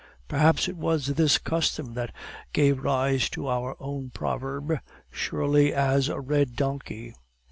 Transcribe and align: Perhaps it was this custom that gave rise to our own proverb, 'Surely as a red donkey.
Perhaps 0.27 0.67
it 0.67 0.75
was 0.77 1.09
this 1.13 1.37
custom 1.37 1.93
that 1.93 2.11
gave 2.53 2.83
rise 2.83 3.29
to 3.29 3.47
our 3.47 3.75
own 3.79 4.09
proverb, 4.09 4.79
'Surely 5.11 5.75
as 5.75 6.09
a 6.09 6.19
red 6.19 6.55
donkey. 6.55 7.13